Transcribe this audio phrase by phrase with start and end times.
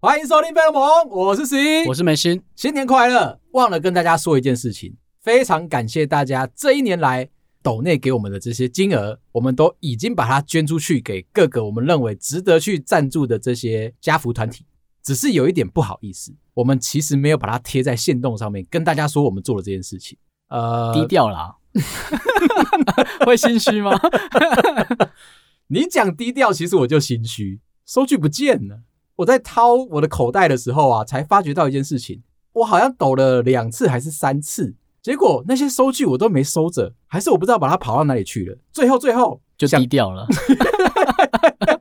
[0.00, 3.38] 欢迎收听《飞龙盟》，我是十一，我是梅心，新年快乐！
[3.52, 7.28] 忘了跟大家说一件事情，非常感谢大家这一年来
[7.62, 14.64] 抖内给我们的这些金额，我们都已经把它捐出去给各个我们认为值得去赞助的这些家福团体。
[15.02, 20.16] 只是有一点不好意思，我们其实没有把它贴在线动上面，跟大家说我们做了这件事情。
[20.48, 21.56] 呃，低调啦，
[23.26, 23.98] 会心虚吗？
[25.68, 28.80] 你讲低调，其实我就心虚，收据不见了。
[29.16, 38.58] 我在掏我的口袋的时候啊，才发觉到一件事情，我好像抖了两次还是三次，结果那些收据我都没收着，还是我不知道把它跑到哪里去了。
[38.72, 40.26] 最后最后就低调了。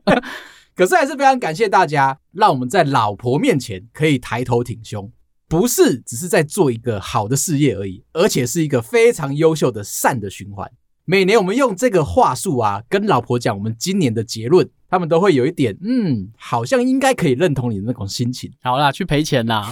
[0.81, 5.11] 可是还是非常感谢大家，让我们在老婆面前可以抬头挺胸，
[5.47, 10.71] 不是只是在做一个好的事业而已，而且是一个非常优秀的善的循环。
[11.05, 14.67] 每年我们用这个话术啊，跟老婆讲我们今年的结论。
[14.89, 18.51] 他们都会有一点，嗯，好像应该可以认同你的那种心情。
[18.63, 19.71] 好啦，去赔钱啦！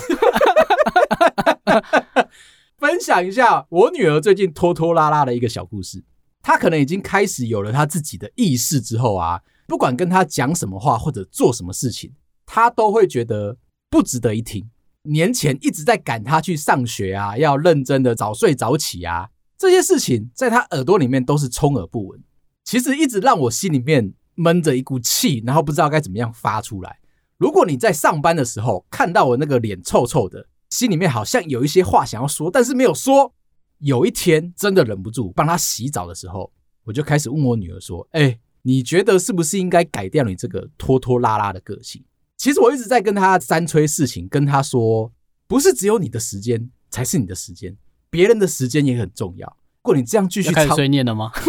[2.77, 6.03] 分享一下我女儿最近拖拖拉拉的一个小故事。
[6.43, 12.11] 她可能已经开始有了她自己的意识之后啊，不管跟他讲什么话或者做什么事情，
[12.45, 13.55] 他都会觉得
[13.89, 14.69] 不值得一听。
[15.03, 22.21] 年前一直在赶他去上学啊，要认真的早睡早起啊，这些事情在他耳朵里面都是充耳不闻。
[22.65, 24.15] 其实一直让我心里面。
[24.41, 26.97] 闷着一股气，然后不知道该怎么样发出来。
[27.35, 33.33] 如果你在上班的时候看到我那个脸臭臭的，心里面好像有一些话想要说，但是没有说。
[33.79, 36.53] 有一天真的忍不住帮他洗澡的时候，
[36.85, 42.03] 我就开始问我女儿说：“哎，你觉得是不是应该改掉你这个拖拖拉拉的个性？”
[42.37, 45.11] 其实我一直在跟他三催四请，跟他说
[45.47, 47.75] ：“不是只有你的时间才是你的时间，
[48.09, 49.47] 别人的时间也很重要。
[49.83, 51.31] 如果你这样继续，开始碎念了吗？”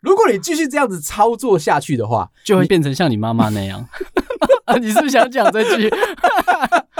[0.00, 3.88] 如果你继续这样子操作下去的话，就会变成像你妈妈那样。
[4.80, 5.88] 你 是不是想讲这句？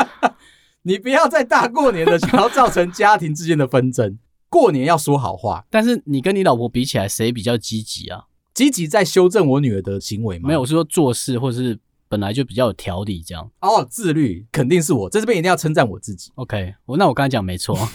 [0.83, 4.19] 你不要在大过年的想要造成家庭之间的纷争。
[4.53, 8.25] 过年要说好话，但是你跟你老婆比起来，谁比较积极啊？
[8.53, 10.49] 积极在修正我女儿的行为吗？
[10.49, 13.51] 没有，我是说做事，或者是本来就比较有条理这样。
[13.63, 16.31] 哦，自律肯定是我，在这边一定要称赞我自己。
[16.35, 17.75] OK，我那我刚才讲没错。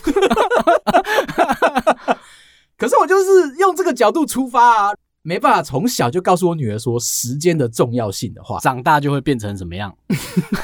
[2.76, 9.96] 可是我就是用这个角度出发啊，没办法从小就告诉我女儿说时间的重要性的话，长大就会变成怎么样？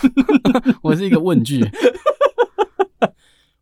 [0.81, 1.63] 我是一个问句，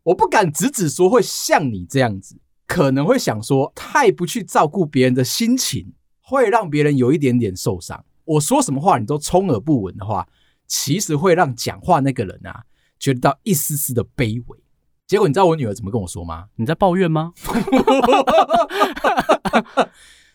[0.04, 8.04] 我不敢直指说会像你这样子，可能会想说太不去照顾别人的心情，会让别人有一点点受伤。
[8.24, 10.26] 我说什么话你都充耳不闻的话，
[10.66, 12.64] 其实会让讲话那个人啊
[12.98, 14.58] 觉得到一丝丝的卑微。
[15.06, 16.46] 结果你知道我女儿怎么跟我说吗？
[16.56, 17.32] 你在抱怨吗？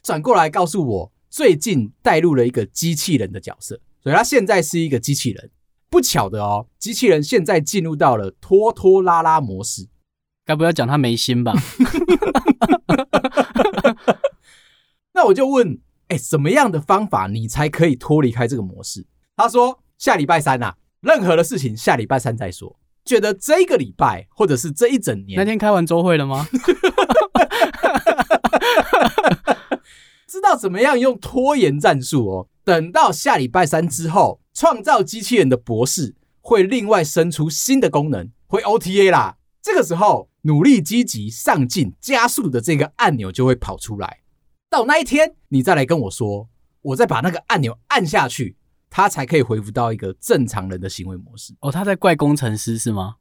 [0.03, 5.49] 转过来告诉我，最近带入了一个机器人的角色，所以她现在是一个机器人。
[5.89, 9.87] 不巧的哦，机器人现在进入到了拖拖拉拉模式。
[10.45, 11.53] 该不要讲他没心吧？
[15.13, 19.05] 那我就问，哎，什么样的方法你才可以脱离开这个模式？
[19.35, 22.77] 他说下礼拜三呐、啊，任何的事情下礼拜三再说。
[23.03, 26.47] 觉得这个礼拜或者是这一整年，那天开完周会了吗？
[30.27, 32.47] 知道怎么样用拖延战术哦。
[32.67, 39.38] 等到下礼拜三之后，创造机器人的博士会另外生出新的功能，会 OTA 啦。
[39.61, 44.19] 这个时候，努力、积极、上进、加速的这个按钮就会跑出来。
[44.69, 46.50] 到那一天，你再来跟我说，
[46.81, 48.57] 我再把那个按钮按下去。
[48.89, 51.53] 它才可以恢复到一个正常人的行为模式。
[51.61, 53.16] 哦，他在怪工程师是吗？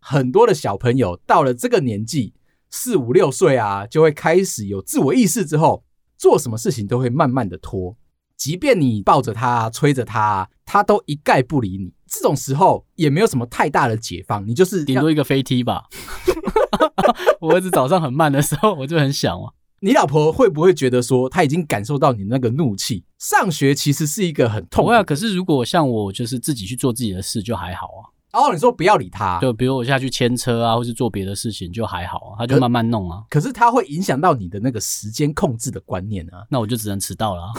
[0.00, 2.34] 很多的小朋友到了这个年纪，
[2.70, 5.84] 四五六岁啊，就会开始有自我意识之后，
[6.22, 7.96] 做什么事情都会慢慢的拖。
[8.36, 11.92] 即便你抱着他、催着他，他都一概不理你。
[12.06, 15.86] 这种时候也没有什么太大的解放，你就是顶多一个飞踢吧。
[17.42, 19.52] 我儿子早上很慢的时候，我就很想啊。
[19.80, 23.04] 你老婆会不会觉得说，她已经感受到你那个怒气？
[23.18, 24.92] 上学其实是一个很痛苦。
[24.92, 28.11] 啊，可是如果像我，就是自己去做自己的事，就还好啊。
[28.32, 33.22] 哦，你说不要理他，就比如我下去牵车啊，或是做别的事情，就还好啊，他就慢慢弄啊。
[33.28, 36.44] 可，是他会影响到你的那个时间控制的观念啊。
[36.48, 37.52] 那我就只能迟到了啊。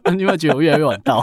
[0.12, 1.22] 你有没有觉得我越来越晚到？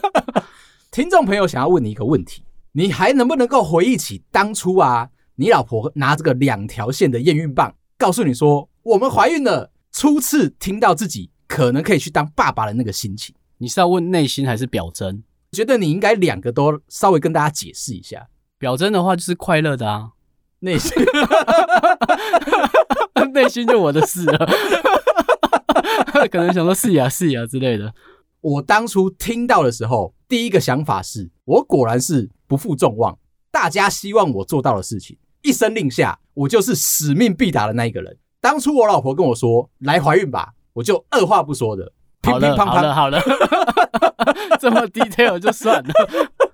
[0.90, 2.42] 听众朋友想要问你一个问题：
[2.72, 15.22] 你还能不能够回忆起当初啊，你老婆拿这个两条线的验孕棒，告诉你说，我们怀孕了，初次听到自己可能可以去当爸爸的那个心情，你是要问内心还是表征？
[15.56, 18.28] 觉得你应该两个都稍微跟大家解释一下。
[18.58, 20.10] 表征的话就是快乐的啊，
[20.60, 20.92] 内心
[23.32, 24.46] 内心就我的事了，
[26.30, 27.94] 可能想说是呀是呀之类的。
[28.40, 33.18] 我当初听到的时候，第一个想法是我果然是不负众望，
[33.50, 38.16] 大家希望我做到的事情，一声令下，我就是使命必达的那一个人。
[38.40, 41.92] 当初我老婆跟我说来怀孕吧，我就二话不说的，
[42.32, 43.20] 好了好了好了，
[44.60, 45.92] 这么 detail 就算了。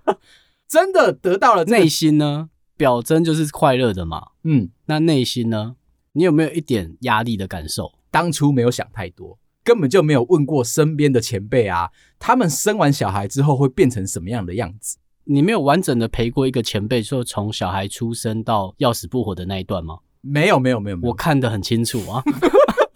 [0.68, 2.48] 真的得到了内心呢？
[2.76, 4.28] 表征就是快乐的嘛。
[4.44, 5.76] 嗯，那内心呢？
[6.12, 7.92] 你有没有一点压力的感受？
[8.10, 14.96] 当初没有想太多，根本就没有问过身边的前辈啊，他们生完小孩之后会变成什么样的样子？
[15.24, 19.98] 你没有完整的陪过一个前辈，说从小孩出生到要死不活的那一段吗？
[20.20, 22.22] 没有，没有，没有，没有，我看得很清楚啊。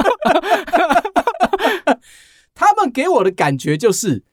[2.56, 4.24] 他们给我的感觉就是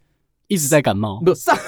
[0.47, 1.55] 一直在感冒，不上。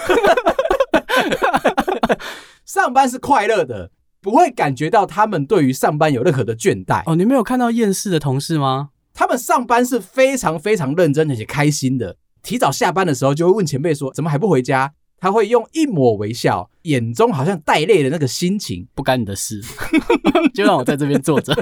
[2.65, 3.91] 上班是快乐的，
[4.21, 7.03] 不会感觉到他们对于上班有任何的倦怠。
[7.05, 8.89] 哦，你没有看到厌世的同事吗？
[9.13, 12.15] 他们上班是非常非常认真而且开心的。
[12.41, 19.61] 提早下班的时候，就会问前辈说：“怎么还不回家？”他会用一抹微笑，眼中好像带泪的那个心情，不干你的事，
[20.53, 21.53] 就让我在这边坐着。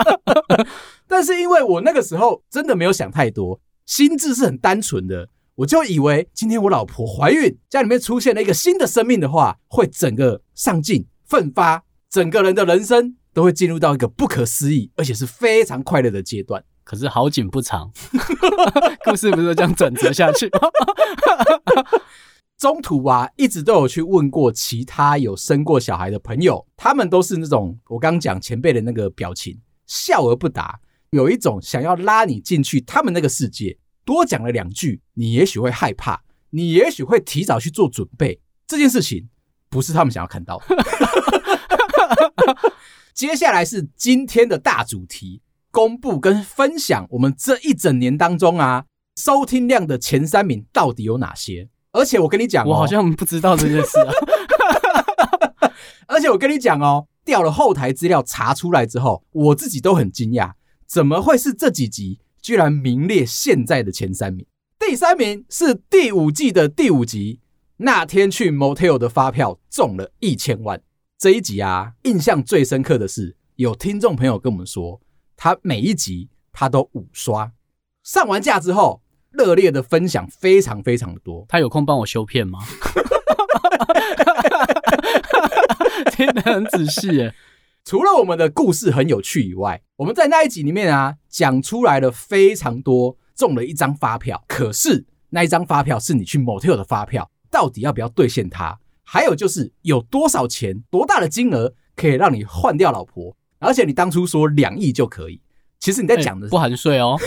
[1.06, 5.28] 但是因为我那个时候真的没有想太多，心智是很单纯的。
[5.56, 16.62] 我就以为今天我老婆怀孕，家里面出现了一个新的生命的话，会整个上进奋发，整个人的人生都会进入到一个不可思议而且是非常快乐的阶段。
[16.84, 17.90] 可是好景不长，
[19.04, 20.48] 故事不是这样转折下去？
[22.56, 30.78] 中途啊，一直都有去问过其他有生过小孩的朋友，他们都是那种我刚讲前辈的那个表情，笑而不答，
[31.10, 33.76] 有一种想要拉你进去他们那个世界。
[34.04, 38.40] 多讲了两句，你也许会害怕，你也许会提早去做准备。
[38.66, 39.28] 这件事情
[39.68, 40.76] 不是他们想要看到的。
[43.12, 48.84] 接下来是今天的大主题，公布跟分享我们这一整年当中啊，
[49.16, 51.68] 收听量的前三名到底有哪些？
[51.92, 54.12] 而且我跟你讲哦，我好像不知道这件事啊。
[56.06, 60.52] 而且我跟你讲哦，调了后台资料查出来之后，我自己都很惊讶，
[60.90, 62.18] 怎么会是这几集？
[62.42, 64.44] 居然名列现在的前三名，
[64.76, 67.38] 第三名是第五季的第五集，
[67.76, 70.82] 那天去 motel 的发票中了一千万。
[71.16, 75.00] 这一集啊，印象最深刻的是有听众朋友跟我们说，
[75.36, 77.52] 他每一集他都五刷，
[78.02, 79.00] 上完架之后
[79.30, 81.46] 热烈的分享非常非常的多。
[81.48, 82.58] 他有空帮我修片吗？
[86.10, 87.32] 听得很仔细耶。
[87.84, 98.78] 除了我们的故事很有趣以外，我们在那一集里面啊，讲出来了非常多中了一张发票，可是那一张发票是你去 motel 的发票，到底要不要兑现它？
[99.02, 103.34] 还有就是有多少钱、多大的金额可以让你换掉老婆？
[103.58, 105.40] 而且你当初说两亿就可以，
[105.80, 107.18] 其实你在讲的不含税哦。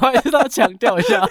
[0.00, 1.26] 我还是要强调一下，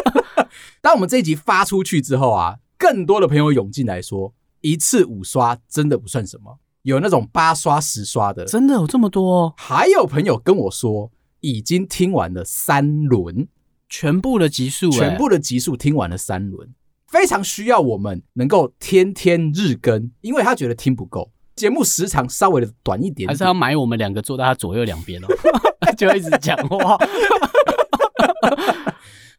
[0.82, 4.34] 当我们这一集发出去之后啊，更多的朋友涌进来说。
[4.60, 9.54] 一次五刷真的不算什么，有那种八刷十刷的，真的有这么多哦。
[9.56, 11.10] 还有朋友跟我说，
[11.40, 13.48] 已经听完了三轮，
[13.88, 16.74] 全部的集数，全部的集数听完了三轮，
[17.06, 25.26] 非常需要我们能够天天日更，因为他觉得听不够，节目时长稍微的短一点点，还是要买我们两个坐在他左右两边哦，
[25.96, 26.98] 就一直讲话。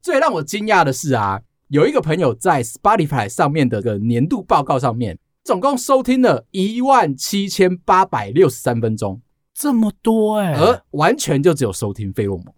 [0.01, 1.42] 最让我惊讶的是啊。
[1.72, 9.22] 有一个朋友在 Spotify 上面的个年度报告上面，总共收听了一万七千八百六十三分钟，
[9.54, 12.54] 这么多哎、欸，而完全就只有收听费洛蒙，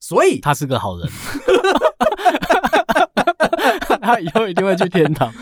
[0.00, 1.08] 所以他是个好人，
[4.02, 5.32] 他以后一定会去天堂。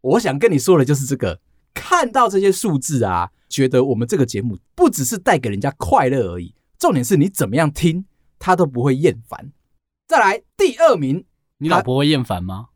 [0.00, 1.40] 我想跟你说的就是这个，
[1.74, 8.04] 看到这些数字啊，觉得我们这个节目不只是带给人家快乐而已，重点是你怎么样听，
[8.38, 9.50] 他都不会厌烦。
[10.06, 11.24] 再来第二名。
[11.62, 12.70] 你老婆会厌烦吗？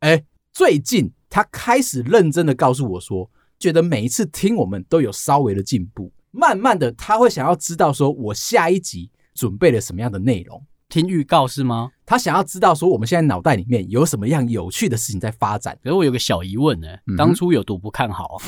[0.00, 0.24] 哎，
[0.54, 6.10] 最近她开始认真的告诉我说，觉得每一次听我们都有稍微的进步。
[6.30, 10.64] 慢慢的，她会想要知道说我下一集准备了什么样的内容。
[10.88, 11.90] 听预告是吗？
[12.06, 15.78] 他想要知道说我们现在脑袋里面有什么样有趣的事情在发展。
[15.82, 18.40] 可是我有个小疑问呢、欸，当初有多不看好？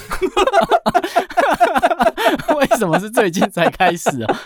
[2.56, 4.40] 为什么是最近才开始啊？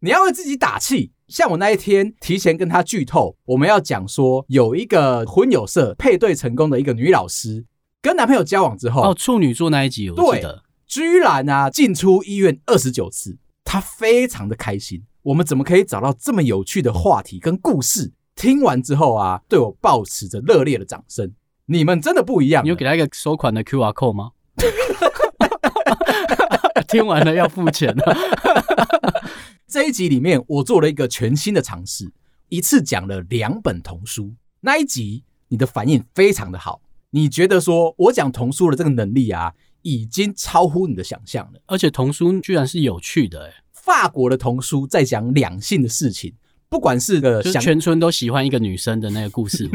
[0.00, 1.12] 你要为自己打气。
[1.32, 7.64] 像我那一天提前跟他剧透，我们要讲说有一个婚友社配对成功的一个女老师，
[8.02, 15.04] 跟男朋友交往之后，哦，处女座那一集我记得，居然啊进出医院二十九次，她非常的开心。
[15.22, 21.32] 我们怎么可以找到这么有趣的话题跟故事，听完之后啊，对我抱持着热烈的掌声。
[21.64, 22.62] 你们真的不一样。
[22.62, 24.32] 你有给他一个收款的 QR code 吗？
[26.88, 28.16] 听完了要付钱了。
[29.72, 32.12] 这一集里面，我做了一个全新的尝试，
[32.50, 34.34] 一次讲了两本童书。
[34.60, 39.50] 那一集你的反应非常的好，你觉得说我讲童书的这个能力啊，
[39.80, 41.60] 已经超乎你的想象了。
[41.64, 46.34] 而且童书居然是有趣的，诶法国的童书在讲两性的事情，
[46.68, 49.66] 不管是个就是全村都喜欢一个女生的那个故事。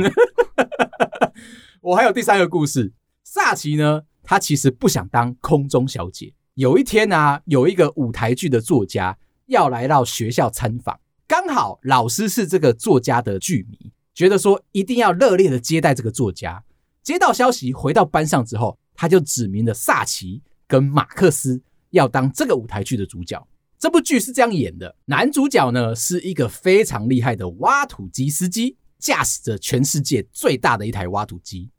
[1.81, 6.35] 我还有第三个故事，萨奇呢，他其实不想当空中小姐。
[6.53, 16.63] 有一天啊，有一个舞台剧的作家要来到学校参访，刚好老师是这个作家的剧迷，觉得说一定要热烈的接待这个作家。
[17.01, 21.61] 接到消息，回到班上之后，他就指明了萨奇跟马克思
[21.91, 23.47] 要当这个舞台剧的主角。
[23.79, 31.69] 这部剧是这样演的：男主角呢是一个非常厉害的挖土机司机，驾驶着全世界最大的一台挖土机。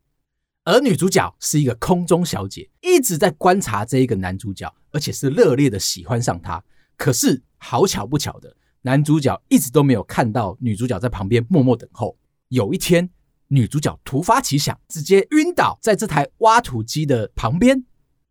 [0.64, 6.62] 而女主角是一个空中小姐，一直在观察这一个男主角，而且是热烈的喜欢上他。
[6.98, 12.18] 可是好巧不巧的，男主角一直都没有看到女主角在旁边默默等候。
[12.48, 13.08] 有一天，
[13.46, 17.84] 女主角突发奇想，直接晕倒在这台挖土机的旁边，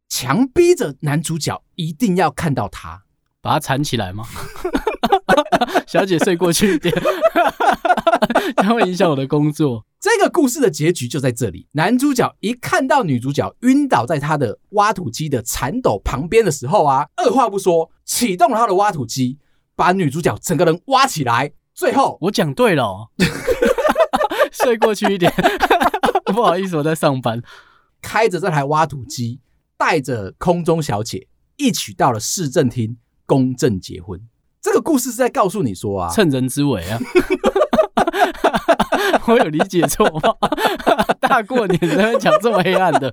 [0.10, 3.04] 强逼着男主角一定要看到她，
[3.42, 4.26] 把她缠起来吗？
[5.88, 6.94] 小姐睡过去一点，
[8.58, 9.86] 它会影响我的工作。
[10.00, 11.68] 这个故事的结局就在这里。
[11.72, 19.40] 男主角一看到女主角晕倒在他的挖土机的铲斗旁边的时候啊，二话不说，启动了他的挖土机，
[19.76, 21.52] 把女主角整个人挖起来。
[21.74, 23.08] 最后，我讲对了哦，
[24.52, 25.34] 睡过去一点，
[26.34, 27.42] 不好意思，我在上班。
[28.00, 29.40] 开着这台挖土机，
[29.78, 31.28] 带着空中小姐
[31.58, 34.20] 一起到了市政厅公证结婚。
[34.62, 37.00] 这个故事是在告诉你说啊，趁人之危啊。
[39.28, 40.22] 我有理解错吗？
[41.20, 43.12] 大过年在讲这么黑暗的，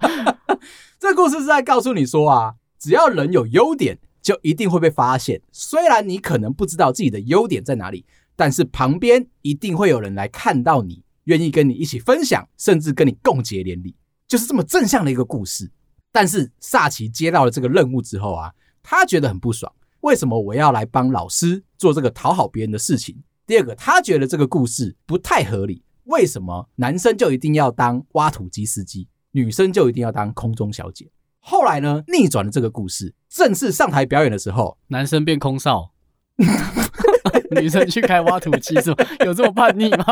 [0.99, 5.41] 这故事是在告诉你说啊，只要人有优点，就一定会被发现。
[5.53, 8.05] 虽然你可能不知道自己的优点在哪里，
[8.37, 13.95] 但是旁边一定会有人来看到你，愿意跟你一起分享，甚至跟你共结连理，
[14.27, 15.71] 就是这么正向的一个故事。
[16.13, 23.21] 但是萨奇接到了这个任务之后啊，他觉得很不爽，为什么我要来帮老师做这个讨好别人的事情？
[23.47, 25.83] 第二个，他觉得这个故事不太合理。
[26.05, 31.11] 为什么男生就一定要当挖土机司机，女生就一定要当空中小姐？
[31.41, 35.93] 后来呢，逆转了这个故事，正式上台表演的时候，男生变空少，
[37.61, 38.97] 女生去开挖土机，是吗？
[39.25, 40.05] 有这么叛逆吗？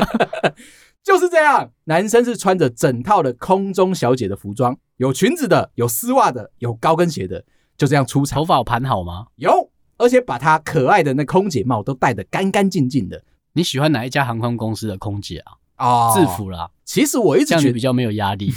[1.02, 7.42] 就是这样，男生是穿着整套的空中小姐的服装，有裙子的，有丝袜的，有高跟鞋的，
[7.78, 8.38] 就这样出场。
[8.38, 9.28] 头发有盘好吗？
[9.36, 9.70] 有。
[10.00, 13.22] 而且把她可爱的那空姐帽都戴得干干净净的。
[13.52, 15.52] 你喜欢哪一家航空公司的空姐啊？
[15.76, 16.70] 哦，制服啦。
[16.84, 18.50] 其实我一直觉得比较没有压力。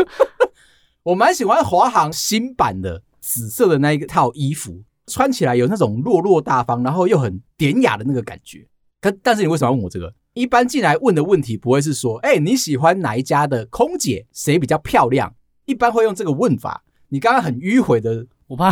[1.02, 8.66] 我蛮喜欢华航新版的紫色的那一套衣服，穿起来有那种落落大方，然后又很典雅的那个感觉。
[9.00, 10.12] 可但是你为什么要问我这个？
[10.34, 14.26] 一般进来问的问题不会是说，哎，你喜欢哪一家的空姐？
[14.32, 15.34] 谁比较漂亮？
[15.64, 16.84] 一般会用这个问法。
[17.08, 18.70] 你刚刚很迂回的，我怕。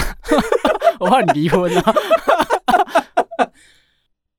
[1.00, 1.94] 我怕你离婚啊！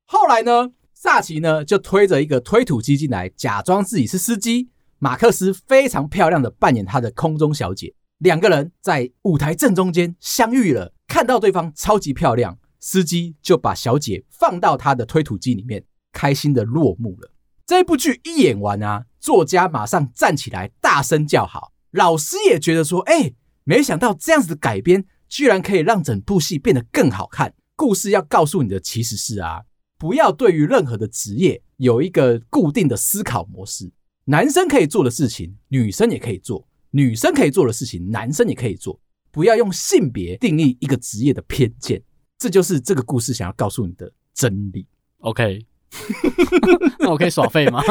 [0.04, 4.70] 后来呢，萨奇呢就推着一个推土机进来，假装自己是司机。
[4.98, 10.92] 马克思非常漂亮的扮演他的空中小姐，两个人在舞台正中间相遇了。
[11.08, 17.32] 看到对方超级漂亮，司机就把小姐放到他的推土机里面，开心的落幕了。
[17.64, 23.32] 这部剧一演完啊，作家马上站起来大声叫好，老师也觉得说：“哎，
[23.64, 27.54] 没想到这样子的改编。”居然可以让整部戏变得更好看。
[27.76, 29.62] 故事要告诉你的其实是啊，
[29.96, 33.90] 不要对于任何的职业有一个固定的思考模式。
[34.24, 39.00] 男生可以做的事情，女生也可以做；女生可以做的事情，男生也可以做。
[39.30, 42.02] 不要用性别定义一个职业的偏见。
[42.36, 44.86] 这就是这个故事想要告诉你的真理。
[45.20, 45.64] OK，
[46.98, 47.80] 那我可以耍废吗？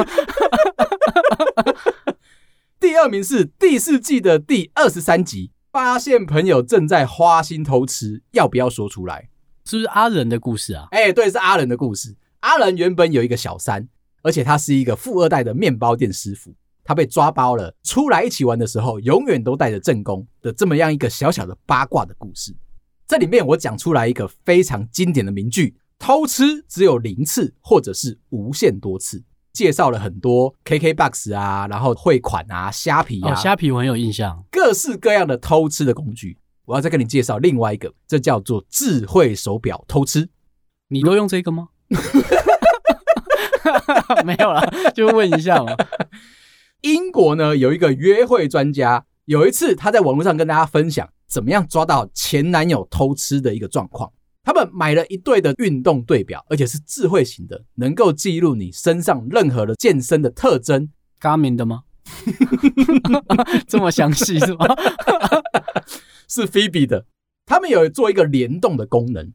[2.79, 5.51] 第二名是第四季的第二十三集。
[5.71, 9.29] 发现朋友正在花心偷吃，要不要说出来？
[9.65, 10.87] 是不是阿仁的故事啊？
[10.89, 12.15] 哎，对，是阿仁的故事。
[12.39, 13.87] 阿仁原本有一个小三，
[14.23, 16.53] 而且他是一个富二代的面包店师傅。
[16.83, 22.51] 他被抓包了，出来一起玩的时候，永远都带着正宫的这么样一个小小的八卦的故事。
[23.07, 29.23] 这里面我讲出来一个非常经典的名句：偷吃只有零次，或者是无限多次。
[29.51, 36.37] 介绍了很多 KKBOX 啊，然后汇款啊，虾皮啊，虾皮我很有印象，各式各样的偷吃的工具。
[36.65, 40.29] 我要再跟你介绍另外一个，这叫做智慧手表偷吃。
[40.89, 41.69] 你都用这个吗？
[44.23, 44.63] 没有啦，
[44.93, 45.75] 就问一下嘛。
[46.81, 54.11] 英国呢有一个约会专家，有一次他在网络上跟大家分享怎么样抓到前男友偷吃的一个状况。
[54.49, 60.89] 他们买了一对的运动对表，而且是智慧型的，能够记录你身上任何的健身的特征。
[61.21, 61.83] Garmin 的吗？
[63.69, 64.65] 这么详细是吗？
[66.27, 67.05] 是 Phoebe 的。
[67.45, 69.31] 他们有做一个联动的功能，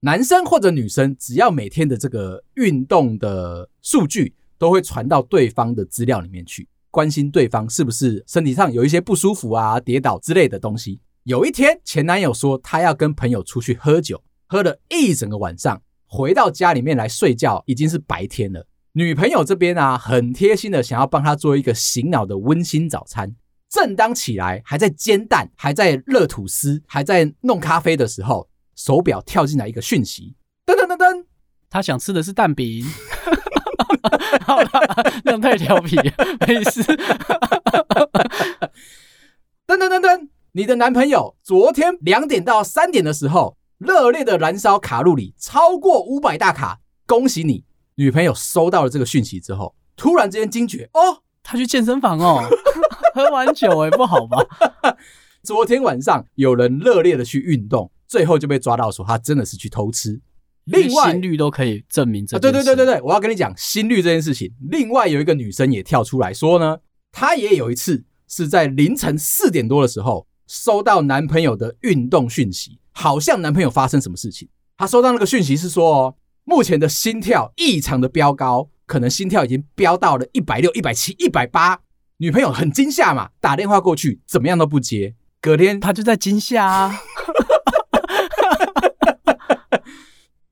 [0.00, 11.00] 男生或者女生只要每天的这个运动的数据都会传到对方的资料里面去，关心对方是不是身体上有一些不舒服啊、跌倒之类的东西。
[11.26, 18.64] 有一天，前男友说他要跟朋友出去喝酒，喝了一整个晚上，回到家里面来睡觉，已经是白天了。
[18.92, 23.34] 女朋友这边啊，很贴心的想要帮他做一个醒脑的温馨早餐。
[23.68, 31.24] 正当起来，还在煎蛋，还在热吐司，还在弄咖啡的时候，手表跳进来一个讯息，噔噔噔噔，
[31.68, 32.86] 他想吃的是蛋饼。
[34.46, 34.70] 好了，
[35.24, 36.12] 这样太调皮了，
[36.46, 36.84] 没事。
[39.66, 40.28] 噔噔噔噔。
[40.56, 47.62] 你的男朋友昨天两点到三点的时候，热烈的燃烧卡路里超过五百大卡，恭喜你！
[47.96, 52.42] 女朋友收到了这个讯息之后，突然之间惊觉，哦，他去健身房哦，
[53.12, 54.38] 喝完酒哎、欸、不好吧？
[55.44, 60.18] 昨天晚上有人热烈的去运动，最后就被抓到说他真的是去偷吃。
[60.64, 62.40] 另外，心率都可以证明这、啊。
[62.40, 64.50] 对对对对对，我要跟你讲心率这件事情。
[64.70, 66.78] 另外有一个女生也跳出来说呢，
[67.12, 70.26] 她也有一次是在凌晨四点多的时候。
[70.46, 74.48] 收到男朋友的运动讯息，好像男朋友发生什么事情。
[74.76, 81.80] 他收到那个讯息是说，哦，目前的心跳异常的飙高，可能心跳已经飙到了一百六、一百七、一百八。
[82.18, 85.14] 女朋友很惊吓嘛，打电话过去，怎么样都不接。
[85.40, 86.96] 隔天她就在惊吓啊。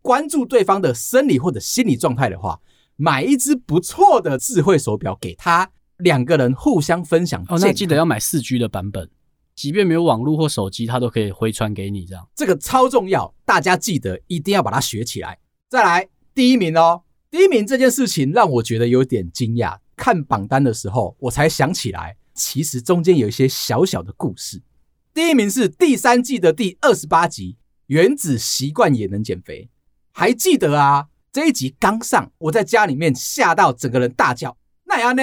[0.03, 2.61] 关注对方的生理或者心理状态的话，
[2.97, 7.43] 买一只不错的智慧手表给他，两个人互相分享。
[7.49, 9.09] 哦，那记得要买四 G 的版本。
[9.55, 12.05] 即便没有网络或手机，它都可以回传给你。
[12.05, 15.39] 这样，这个超重要，大家记得一定要把它学起来。
[15.69, 19.79] 再来，第一名哦，第一名这件事情让我觉得有点惊讶。
[19.97, 24.61] 看榜单的时候，我才想起来，其实中间有一些小小的故事。
[25.13, 27.53] 第一名是第三季的第二十八集
[27.87, 29.63] 《原子习惯也能减肥》，
[30.13, 31.07] 还记得啊？
[31.33, 35.23] 这一集刚上，我在家里面吓到整个人大叫：“那样呢？”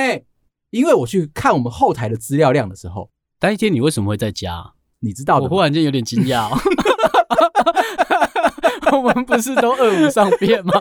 [0.72, 3.10] 因为我去看我们后台的资料量的时候。
[3.41, 4.73] 那一天你为什么会在家？
[4.99, 5.45] 你知道的。
[5.45, 6.47] 我忽然间有点惊讶。
[8.91, 10.73] 我们不是都二五上变吗？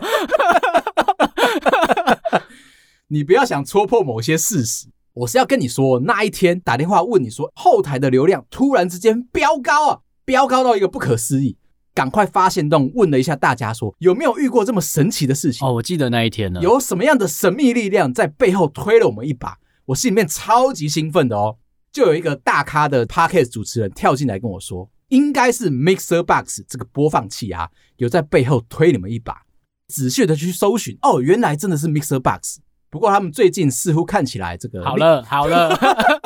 [3.07, 4.87] 你不要想戳破某些事实。
[5.13, 11.57] 我是要跟你说，那一天打电话问你说，后台的流量突然之间飙高啊，飙高到一个不可思议。
[11.93, 15.67] 赶快发现动问了一下大家说，有没有遇过这么神奇的事情？
[15.67, 16.61] 哦，我记得那一天呢。
[16.61, 19.57] 有什么样的神秘力量在背后推了我们一把？
[19.87, 21.57] 我心里面超级兴奋的哦。
[21.91, 29.43] 就有一个大咖的 Podcast 主持人跳进来跟我说，应该是 Mixer Box 这个播放器啊，有在背后推你们一把。
[29.87, 32.59] 仔细的去搜寻，哦，原来真的是 Mixer Box。
[32.89, 35.69] 不过他们最近似乎看起来这个好了好了，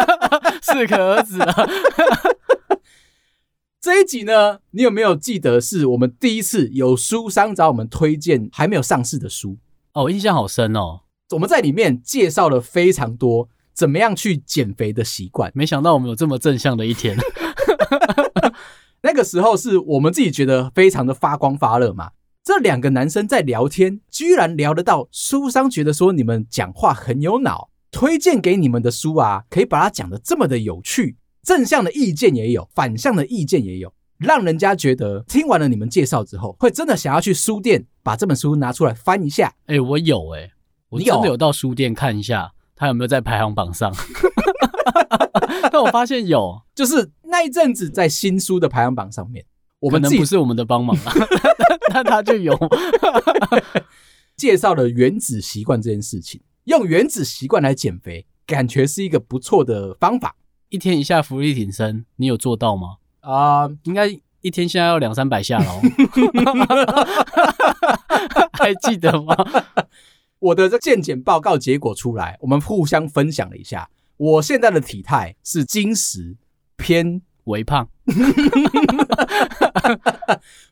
[0.62, 1.54] 适可而止了。
[3.82, 9.58] 这一集呢，你有没有记得是我们第一次有书商找我们推荐还没有上市的书？
[9.94, 11.02] 哦，印象好深哦。
[11.32, 13.50] 我们在里面介绍了非常多。
[13.76, 15.52] 怎么样去减肥的习惯？
[15.54, 17.18] 没想到我们有这么正向的一天。
[19.04, 22.12] 那个时候是我们自己觉得非常的发光发热嘛。
[22.44, 39.48] 这两个男生在聊天，居然聊得到书商觉得说你们讲话很有脑，推荐给你们的书啊，可以把它讲得这么的有趣，正向的意见也有，反向的意见也有，让人家觉得听完了你们介绍之后，会真的想要去书店把这本书拿出来翻一下。
[39.66, 40.52] 哎、欸，我有哎、欸，
[40.90, 42.52] 我真的有到书店看一下。
[42.76, 43.94] 他有没有在排行榜上？
[45.72, 49.46] 但我发现有，就是那一阵子在新书的排行榜上面，
[49.80, 50.96] 我们可能不是我们的帮忙，
[51.92, 52.58] 但他就有
[54.38, 56.42] 介绍了原子习惯这件事情。
[56.66, 60.36] 用原子习惯来减肥，感觉是一个不错的方法。
[60.70, 62.98] 一天一下浮力挺身，你有做到吗？
[63.22, 64.08] 啊、uh，应该
[64.42, 65.66] 一天现在要两三百下了，
[68.54, 69.36] 还记得吗？
[70.40, 73.90] 我的这健检报告结果出来，我们互相分享了一下。
[74.18, 76.36] 我现在的体态是精实
[76.78, 77.90] 偏微胖，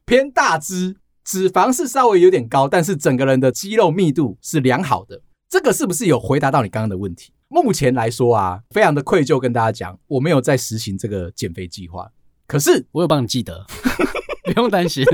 [0.06, 5.21] 偏大只，脂肪是稍微有点高，但是整个人的肌肉密度是良好的。
[5.49, 7.34] 这个是不是有回答到你刚刚的问题？
[7.47, 12.12] 目前来说啊，非常的愧疚跟大家讲，我没有在实行这个减肥计划。
[12.47, 13.65] 可是我有帮你记得，
[14.45, 15.06] 不用担心。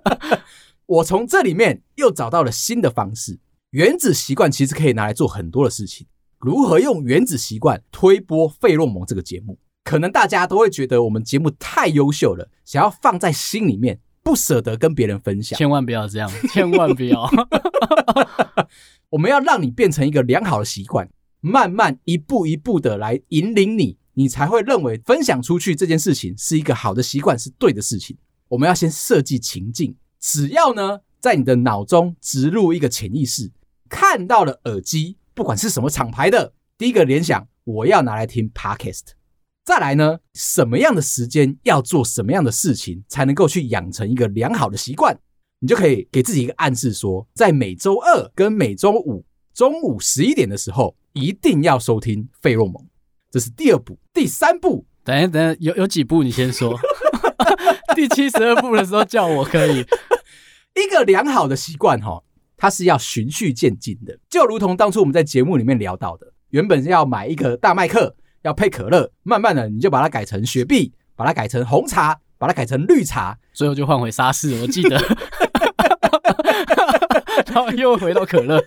[0.86, 3.38] 我从这里面又找到了新的方式。
[3.70, 6.06] 原子习惯其实可以拿来做很多的事情。
[6.38, 9.58] 如何用原子习惯推波费洛蒙这个节目？
[9.84, 15.56] 可能大家都会觉得我们节目太优秀了，想要放在心里面，不舍得跟别人分享。
[15.56, 17.30] 千万不要这样，千万不要。
[19.10, 21.08] 我们要让你变成一个良好的习惯，
[21.40, 28.16] 慢慢一步一步的来引领你，你才会认为分享出去这件事情是一个好的习惯，是对的事情。
[28.48, 33.50] 我们要先设计情境，只要呢，在你的脑中植入一个潜意识，
[33.90, 39.08] 看到了耳机，不管是什么厂牌的，第一个联想，我要拿来听 Podcast。
[39.64, 45.18] 再来呢，什么样的时间要做什么样的事情，才能够去养成一个良好的习惯？
[45.58, 52.82] 你就可以给自己一个暗示说，在每周二跟每周五中午十一点的时候，一定要收听费洛蒙。
[53.30, 56.78] 这是第二步，第三步，等一下，等一下，有有几步你先说。
[57.94, 59.84] 第七十二步的时候叫我可以。
[60.74, 62.22] 一个良好的习惯，哈，
[62.60, 75.02] 它是要循序渐进的，就如同当初我们在节目里面聊到的，原本是要买一个大麦克，要配可乐，慢慢的你就把它改成雪碧，把它改成红茶，把它改成绿茶，最后就换回沙士，我记得，
[77.50, 78.62] 然后又回到可乐。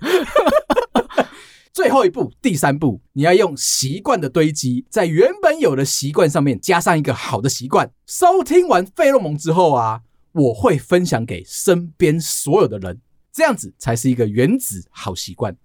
[1.71, 7.91] 最后一步，第三步，你要用习惯的堆积，在原本有的习惯上面加上一个好的习惯。
[8.08, 10.01] 收听完费洛蒙之后啊，
[10.32, 12.99] 我会分享给身边所有的人，
[13.34, 15.58] 这样子才是一个原子好习惯。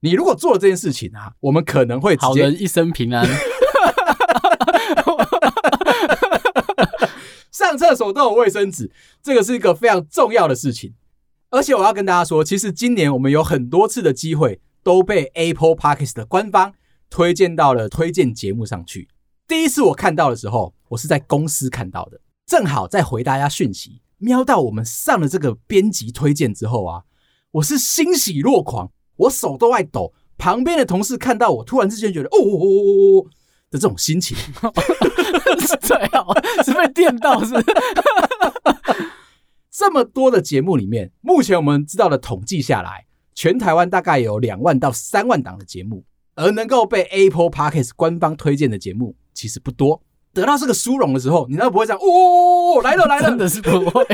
[0.00, 3.26] 你如果做了这件事情啊，我们可能会好人一生平安。
[7.50, 8.90] 上厕所都有卫生纸，
[9.22, 10.92] 这个是一个非常重要的事情。
[11.48, 14.60] 而且我要跟大家说，其实今年我们有很多次的机会。
[14.84, 16.74] 都被 Apple Podcast 的官方
[17.08, 19.08] 推荐到了推荐节目上去。
[19.46, 27.04] 第一次我看到的时候，我是在公司看到的，正好在回大家讯息，瞄到我们上了这个编辑推荐之后啊，
[27.52, 30.12] 我是欣喜若狂，我手都在抖。
[30.38, 33.26] 旁边的同事看到我，突然之间觉得哦哦哦哦哦
[33.70, 34.36] 的这种心情，
[35.80, 36.34] 最好
[36.64, 37.64] 是被电到是不是？
[39.70, 43.06] 这么多的节目里面，目前我们知道的统计下来。
[43.34, 50.02] 全台湾大概有两万到三万档的节目，而能够被 Apple Podcast 官方推荐的节目其实不多。
[50.34, 52.00] 得到这个殊荣的时候，你难道不会这样？
[52.02, 54.06] 哦，来了来了，真的是不会。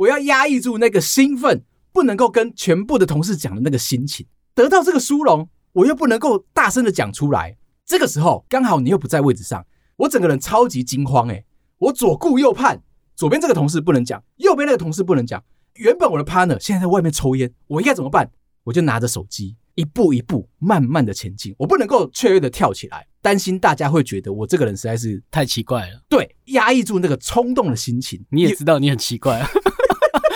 [0.00, 4.26] 我要压抑住那个兴奋，不能够跟全部的同事讲的那个心情。
[4.54, 7.58] 得到这个殊荣，我又不能够大声的讲出来。
[7.84, 9.62] 这个时候刚好你又不在位置上，
[9.96, 11.44] 我整个人超级惊慌诶，
[11.76, 12.80] 我左顾右盼，
[13.14, 15.42] 左边这个同事不能讲，右边那个同事不能讲。
[15.74, 18.30] 原本我的 partner 现在在外面抽烟，我应该怎么办？
[18.64, 21.54] 我就拿着手机，一步一步慢慢的前进。
[21.58, 26.00] 我不能够雀跃的跳起来，担心大家会觉得我这个人实在是太奇怪了。
[26.08, 28.24] 对，压抑住那个冲动的心情。
[28.30, 29.46] 你也知道你很奇怪，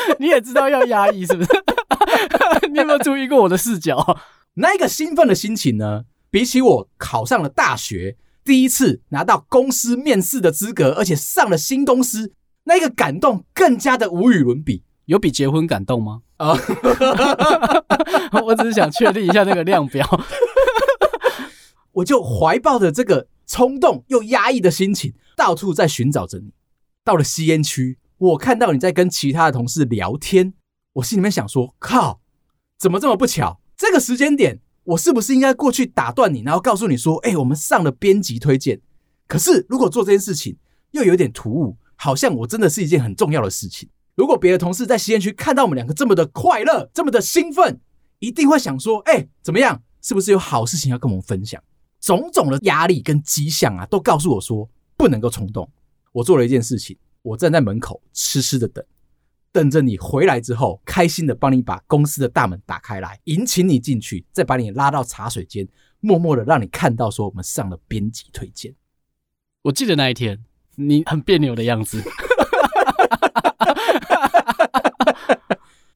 [0.19, 1.51] 你也知道要压抑，是不是？
[2.71, 4.19] 你有没有注意过我的视角？
[4.55, 6.05] 那一个兴奋的心情呢？
[6.31, 12.33] 比起我考上了大学，第一次拿到公司面试的资格，而且上了新公司，
[12.65, 14.83] 那个感动更加的无与伦比。
[15.07, 16.23] 有比结婚感动吗？
[16.39, 16.57] 啊，
[18.43, 20.09] 我只是想确定一下那个量表。
[21.93, 26.53] 我就怀抱着这个冲动又压抑的心情，到处在寻找着你。
[27.05, 30.55] 到了吸烟区，我看到你在跟其他的同事聊天，
[30.95, 32.21] 我心里面想说：靠，
[32.79, 33.61] 怎么这么不巧？
[33.77, 38.81] 这个时间点，我是不是应该过去打断你，然后告诉你说：哎，我们上了编辑推荐。
[39.27, 40.57] 可是如果做这件事情
[40.93, 43.91] 又有点突兀，好像我真的是一件很重要的事情。
[44.15, 47.79] 如果别的同事在吸烟区看到我们两个这么的快乐，这么的兴奋，
[48.21, 49.83] 一定会想说：“哎，怎么样？
[50.01, 51.63] 是不是有好事情要跟我们分享？”
[52.01, 55.69] 种种的压力跟迹象啊，都告诉我说不能够冲动。
[56.13, 58.85] 我做了一件事情，我站在门口痴痴的等，
[59.51, 65.67] 等着你回来之后，开心的帮你把公司的大门打开来，迎请你进去，再把你拉到茶水间，
[66.01, 68.75] 默默的让你看到说我们上了编辑推荐。
[69.63, 72.03] 我记得那一天，你很别扭的样子。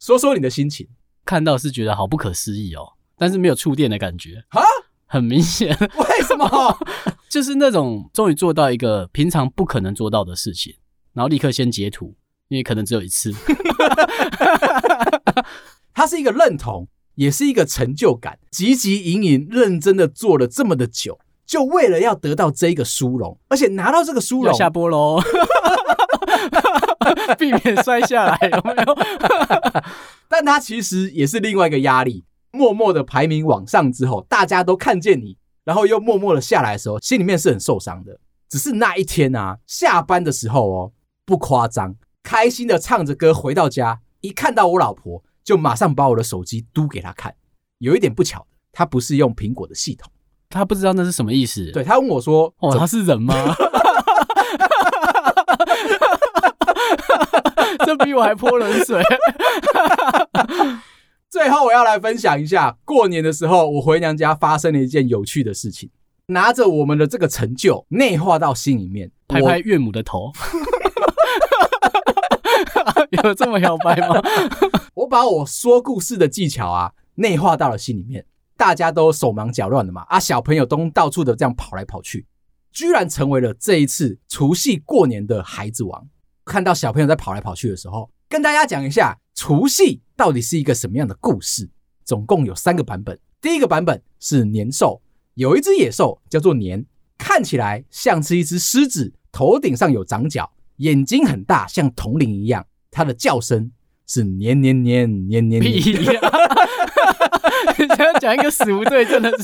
[0.00, 0.88] 说说你的心情，
[1.26, 4.62] 看到是觉得好不可思议哦，但是没有触电的感觉啊，
[5.04, 5.76] 很明显。
[5.78, 6.48] 为什么？
[7.28, 10.74] 就是那种终于做到一个平常不可能做到的事情，
[11.18, 12.14] 然后立刻先截图，
[12.46, 13.34] 因为可能只有一次。
[15.92, 25.20] 它是一个认同，也是一个成就感，汲汲营营、认真的做了这么的久，就为了要得到这一个殊荣，而且拿到这个殊荣，下播喽。
[27.36, 28.96] 避免摔下来，有没有？
[30.30, 32.24] 但他其实也是另外一个压力。
[32.52, 38.20] 默默的排名往上之后，大家都看见你，然后又默默的下来的时候，心里面是很受伤的。
[38.48, 40.92] 只是那一天啊，下班的时候哦，
[41.28, 47.34] 不夸张，开心的唱着歌回到家，一看到我老婆，就马上把我的手机嘟给她看。
[47.80, 50.10] 有一点不巧，她不是用苹果的系统，
[50.48, 51.70] 她不知道那是什么意思。
[51.70, 53.34] 对，她问我说：“哦，他是人吗？”
[57.84, 59.02] 这比我还泼冷水。
[61.28, 65.90] 最后，我要来分享一下过年的时候，我回娘家发生了一件有趣的事情。
[66.28, 70.32] 拿着我们的这个成就，内化到心里面，拍拍岳母的头。
[73.22, 74.22] 有这么摇摆吗？
[74.94, 78.24] 我把我说故事的技巧啊，内化到了心里面。
[78.56, 82.26] 大家都手忙脚乱的嘛，啊，小朋友都到处的这样跑来跑去，
[82.72, 86.08] 居然成为了这一次除夕过年的孩子王。
[86.44, 91.70] 看到小朋友在跑来跑去的时候，跟大家讲一下除夕到底是一个什么样的故事。
[92.04, 93.16] 总共有三个版本。
[93.40, 95.00] 第一个版本是年兽，
[95.34, 96.84] 有一只野兽叫做年，
[97.16, 102.66] 看起来像是一只狮子，头顶上有长角，眼睛很大，像铜铃一样。
[102.90, 103.70] 它的叫声
[104.06, 105.84] 是年年年年年年。
[107.78, 109.42] 你这样讲一个死无对证的是，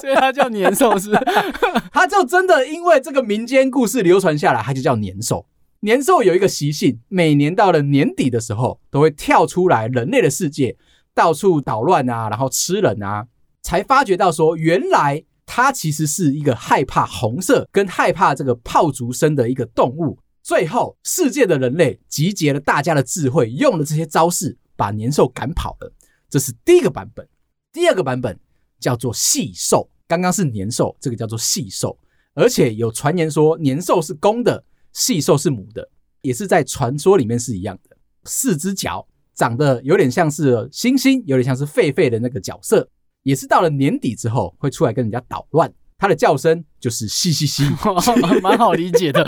[0.00, 1.12] 所以它叫年兽是？
[1.92, 5.46] 它就真的因为这个民间故事流传下来，它就叫年兽。
[5.80, 10.76] 年兽有一个习性，每年到了年底的时候，都会跳出来人类的世界，
[11.14, 13.26] 到处捣乱啊，然后吃人啊。
[13.62, 20.18] 才发觉到说，原来它其实是一个害怕红色跟害怕这个炮竹声的一个动物。
[20.42, 25.92] 最后，世界的人类集结了大家的智慧，用了这些招式，把年兽赶跑了。
[26.30, 27.26] 这是第一个版本。
[27.72, 28.38] 第二个版本
[28.80, 31.98] 叫做细兽，刚刚是年兽，这个叫做细兽，
[32.34, 34.64] 而且有传言说年兽是公的。
[34.94, 35.88] 细兽是母的，
[36.22, 37.96] 也是在传说里面是一样的。
[38.24, 42.88] 四只脚，长得有点像是猩猩，有点像是狒狒的那个角色，
[43.22, 45.72] 也是到了年底之后会出来跟人家捣乱。
[45.98, 47.64] 它的叫声就是嘻嘻嘻，
[48.42, 49.22] 蛮好理解的，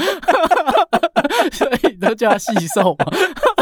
[1.51, 3.07] 所以都叫它细兽嘛。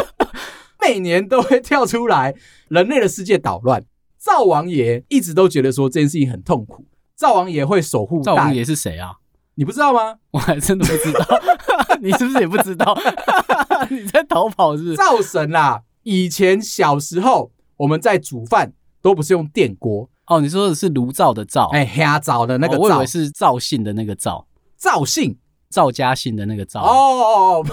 [0.81, 2.33] 每年都会跳出来，
[2.69, 3.83] 人类的世界捣乱。
[4.17, 6.85] 灶王爷一直都觉得说这件事情很痛苦。
[7.15, 8.21] 灶王爷会守护。
[8.21, 9.13] 灶王爷是谁啊？
[9.55, 10.17] 你不知道吗？
[10.31, 11.19] 我还真的不知道。
[12.01, 12.97] 你是不是也不知道？
[13.91, 14.95] 你在逃跑是不是？
[14.95, 15.83] 灶神啦！
[16.03, 20.39] 以前小时候我们在煮饭都不是用电锅哦。
[20.39, 24.47] 你说的是炉灶的灶，哎，黑灶的那个灶，我以为是赵姓的那个灶，
[24.77, 25.37] 赵姓
[25.69, 26.81] 赵家姓的那个赵。
[26.81, 27.65] 哦，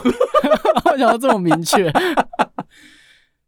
[0.92, 1.92] 为什么这么明确？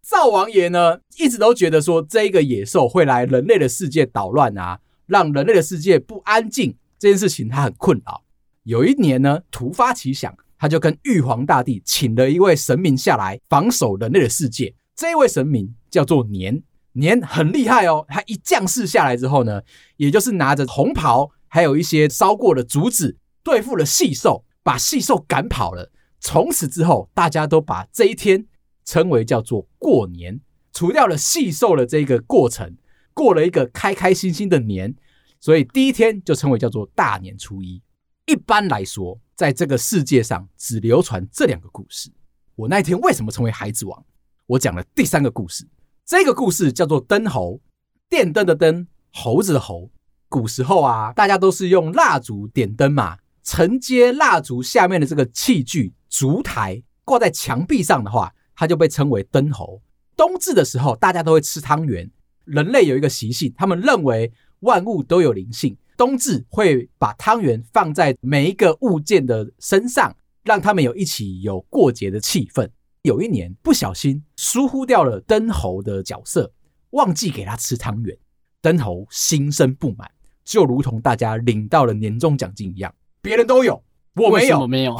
[0.02, 8.22] 灶王爷呢，一直都觉得说这个野兽会来人类的世界捣乱啊，让人类的世界不安静，这件事情他很困扰。
[8.62, 14.74] 有一年呢，突发奇想，他就跟玉皇大帝请了一位神明下来防守人类的世界。
[14.96, 18.06] 这一位神明叫做年，年很厉害哦。
[18.08, 19.60] 他一降世下来之后呢，
[19.98, 25.90] 也就是拿着红袍，还有一些烧过的竹子，对付了细兽，把细兽赶跑了。
[26.20, 28.46] 从此之后，大家都把这一天
[28.84, 30.38] 称为叫做过年，
[30.70, 32.76] 除掉了细兽的这个过程，
[33.14, 34.94] 过了一个开开心心的年，
[35.40, 37.82] 所以第一天就称为叫做大年初一。
[38.26, 42.12] 一般来说，在这个世界上只流传这两个故事。
[42.54, 44.04] 我那一天为什么成为孩子王？
[44.44, 45.66] 我讲了第三个故事。
[46.04, 47.62] 这个故事叫做灯猴，
[48.10, 49.90] 电灯的灯，猴子的猴。
[50.28, 53.16] 古时候啊，大家都是用蜡烛点灯嘛，
[53.48, 59.80] 承接蜡烛下面的这个器具烛台挂在墙壁上的话，它就被称为灯猴。
[60.14, 62.10] 冬至的时候，大家都会吃汤圆。
[62.44, 64.30] 人类有一个习性，他们认为
[64.60, 65.74] 万物都有灵性。
[65.96, 72.68] 冬至会把汤圆放在每一个物件的身上，让他们有一起有过节的气氛。
[73.00, 76.52] 有一年不小心疏忽掉了灯猴的角色，
[76.90, 78.14] 忘记给他吃汤圆，
[78.60, 80.10] 灯猴心生不满，
[80.44, 82.94] 就如同大家领到了年终奖金一样，
[83.28, 84.98] 别人都有，我没有，我没有，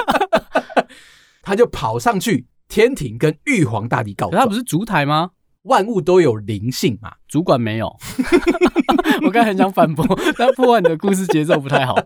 [1.40, 4.38] 他就跑上去天庭跟玉皇大帝告状。
[4.38, 5.30] 他不是烛台吗？
[5.62, 7.96] 万物都有灵性嘛，主管没有。
[9.24, 11.96] 我刚才很想反驳， 但破坏你的故事节奏不太好。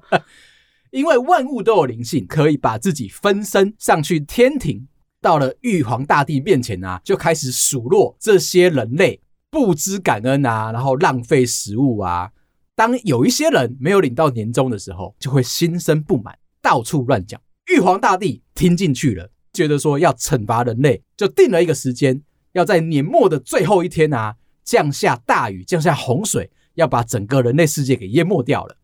[0.92, 4.86] 因为万物都有灵性，可以把自己分身上去天庭，
[5.20, 12.30] 到了玉皇大帝面前啊，就开始数落这些人类不知感恩啊，然后浪费食物啊。
[12.76, 17.40] 当有一些人没有领到年终的时候，就会心生不满，到处乱讲。
[17.72, 22.20] 玉皇大帝听进去了，觉得说要惩罚人类，就定了一个时间。
[22.52, 28.76] 要在年末的最后一天啊，降下大雨，降下洪水，要把整个人类世界给淹没掉了。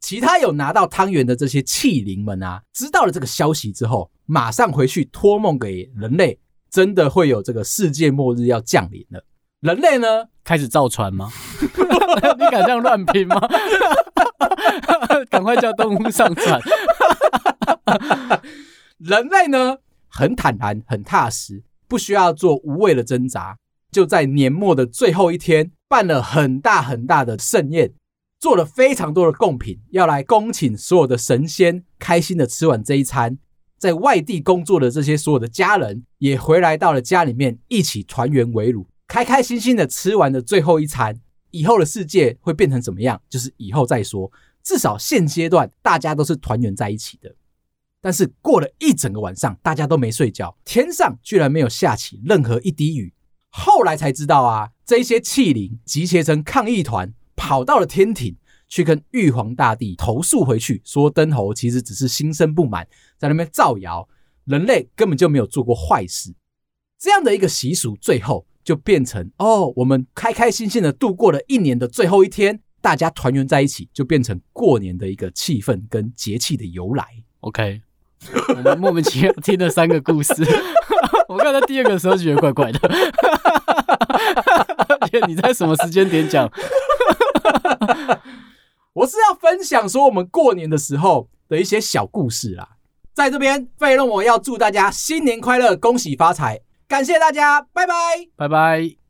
[0.00, 6.38] 其他有拿到汤圆的这些器灵们啊，知道了这个消息之后，马上回去托梦给人类，
[6.70, 9.24] 真的会有这个世界末日要降临了。
[9.60, 11.30] 人类呢，开始造船吗？
[12.38, 13.40] 你敢这样乱拼吗？
[15.30, 16.60] 赶快叫动物上船。
[18.98, 19.78] 人类呢？
[20.08, 23.56] 很坦然、很踏实，不需要做无谓的挣扎，
[23.90, 27.92] 就在年末的最后一天办了很大很大的盛宴，
[28.38, 33.38] 做了非常多的贡品，要来恭请所有的神仙开心的吃完这一餐。
[33.76, 41.20] 在外地工作的这些所有的家人也回来到了家里面，一起团圆围炉，开开心心的吃完了最后一餐。
[41.50, 43.20] 以后的世界会变成怎么样？
[43.28, 44.30] 就是以后再说。
[44.62, 47.34] 至少现阶段大家都是团圆在一起的。
[48.00, 53.14] 但是过了一整个晚上，大家都没睡觉，天上居然没有下起任何一滴雨。
[53.50, 58.36] 后来才知道啊，这些气灵集结成抗议团，跑到了天庭。
[58.66, 64.08] 去跟玉皇大帝投诉回去，说灯猴其实只是心生不满，在那边造谣，
[64.46, 66.34] 人类根本就没有做过坏事。
[66.98, 77.04] 这样的一个习俗，最后就变成哦，我们开开心心的度过了一年的最后一天，大家团圆在一起，就变成过年的一个气氛跟节气的由来。
[77.40, 77.82] OK，
[78.48, 80.32] 我们莫名其妙听了三个故事，
[81.28, 82.80] 我刚才第二个时候觉得怪怪的，
[85.28, 86.50] 你在什么时间点讲？
[88.94, 92.76] 我是要分享说我们过年的时候的一些小故事啦，
[93.12, 96.60] 在这边费洛蒙要祝大家新年快乐，恭喜发财，
[96.94, 97.92] 感谢大家，拜拜，
[98.36, 99.03] 拜拜。